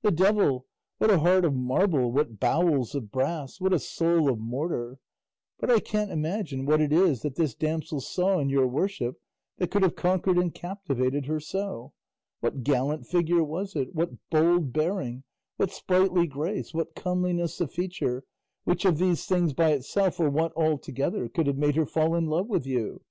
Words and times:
The 0.00 0.10
devil! 0.10 0.64
What 0.96 1.10
a 1.10 1.18
heart 1.18 1.44
of 1.44 1.52
marble, 1.54 2.10
what 2.10 2.40
bowels 2.40 2.94
of 2.94 3.12
brass, 3.12 3.60
what 3.60 3.74
a 3.74 3.78
soul 3.78 4.30
of 4.30 4.38
mortar! 4.38 4.96
But 5.60 5.70
I 5.70 5.78
can't 5.78 6.10
imagine 6.10 6.64
what 6.64 6.80
it 6.80 6.90
is 6.90 7.20
that 7.20 7.34
this 7.36 7.54
damsel 7.54 8.00
saw 8.00 8.38
in 8.38 8.48
your 8.48 8.66
worship 8.66 9.16
that 9.58 9.70
could 9.70 9.82
have 9.82 9.94
conquered 9.94 10.38
and 10.38 10.54
captivated 10.54 11.26
her 11.26 11.38
so. 11.38 11.92
What 12.40 12.62
gallant 12.64 13.06
figure 13.06 13.44
was 13.44 13.76
it, 13.76 13.94
what 13.94 14.30
bold 14.30 14.72
bearing, 14.72 15.24
what 15.58 15.70
sprightly 15.70 16.26
grace, 16.26 16.72
what 16.72 16.94
comeliness 16.94 17.60
of 17.60 17.70
feature, 17.70 18.24
which 18.64 18.86
of 18.86 18.96
these 18.96 19.26
things 19.26 19.52
by 19.52 19.72
itself, 19.72 20.18
or 20.18 20.30
what 20.30 20.52
all 20.52 20.78
together, 20.78 21.28
could 21.28 21.46
have 21.46 21.58
made 21.58 21.76
her 21.76 21.84
fall 21.84 22.14
in 22.14 22.24
love 22.24 22.46
with 22.48 22.64
you? 22.64 23.02